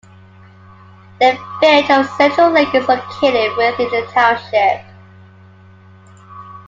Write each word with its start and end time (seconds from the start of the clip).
The 1.19 1.37
village 1.59 1.91
of 1.91 2.07
Central 2.17 2.49
Lake 2.49 2.73
is 2.73 2.87
located 2.87 3.55
within 3.55 3.87
the 3.91 4.09
township. 4.11 4.83